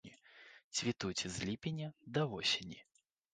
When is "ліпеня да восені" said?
1.49-2.81